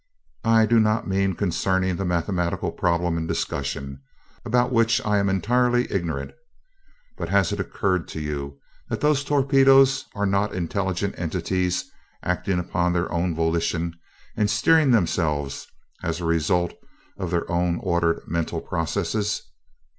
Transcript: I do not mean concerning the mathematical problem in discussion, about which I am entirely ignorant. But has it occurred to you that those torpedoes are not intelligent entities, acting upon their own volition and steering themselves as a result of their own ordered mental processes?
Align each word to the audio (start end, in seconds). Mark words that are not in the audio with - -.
I 0.47 0.65
do 0.65 0.79
not 0.79 1.07
mean 1.07 1.35
concerning 1.35 1.95
the 1.97 2.05
mathematical 2.05 2.71
problem 2.71 3.19
in 3.19 3.27
discussion, 3.27 4.01
about 4.43 4.71
which 4.71 4.99
I 5.05 5.19
am 5.19 5.29
entirely 5.29 5.85
ignorant. 5.93 6.31
But 7.19 7.29
has 7.29 7.51
it 7.51 7.59
occurred 7.59 8.07
to 8.07 8.19
you 8.19 8.57
that 8.89 8.99
those 8.99 9.23
torpedoes 9.23 10.05
are 10.15 10.25
not 10.25 10.55
intelligent 10.55 11.13
entities, 11.19 11.85
acting 12.23 12.57
upon 12.57 12.93
their 12.93 13.11
own 13.11 13.35
volition 13.35 13.93
and 14.35 14.49
steering 14.49 14.89
themselves 14.89 15.67
as 16.01 16.19
a 16.19 16.25
result 16.25 16.73
of 17.19 17.29
their 17.29 17.47
own 17.51 17.79
ordered 17.79 18.23
mental 18.25 18.59
processes? 18.59 19.43